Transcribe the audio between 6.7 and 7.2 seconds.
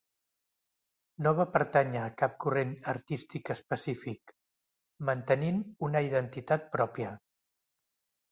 pròpia.